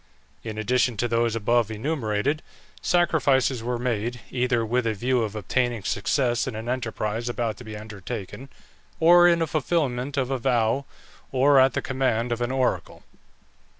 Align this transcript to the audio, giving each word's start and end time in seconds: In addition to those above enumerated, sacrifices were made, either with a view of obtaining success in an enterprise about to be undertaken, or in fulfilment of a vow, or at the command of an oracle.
In 0.43 0.57
addition 0.57 0.97
to 0.97 1.07
those 1.07 1.35
above 1.35 1.69
enumerated, 1.69 2.41
sacrifices 2.81 3.61
were 3.61 3.77
made, 3.77 4.19
either 4.31 4.65
with 4.65 4.87
a 4.87 4.95
view 4.95 5.21
of 5.21 5.35
obtaining 5.35 5.83
success 5.83 6.47
in 6.47 6.55
an 6.55 6.67
enterprise 6.67 7.29
about 7.29 7.55
to 7.57 7.63
be 7.63 7.77
undertaken, 7.77 8.49
or 8.99 9.27
in 9.27 9.45
fulfilment 9.45 10.17
of 10.17 10.31
a 10.31 10.39
vow, 10.39 10.85
or 11.31 11.59
at 11.59 11.73
the 11.73 11.83
command 11.83 12.31
of 12.31 12.41
an 12.41 12.49
oracle. 12.51 13.03